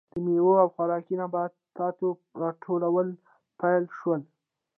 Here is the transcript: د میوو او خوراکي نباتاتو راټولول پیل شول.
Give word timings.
د 0.13 0.13
میوو 0.25 0.53
او 0.63 0.69
خوراکي 0.75 1.15
نباتاتو 1.21 2.07
راټولول 2.41 3.07
پیل 3.59 3.83
شول. 3.97 4.21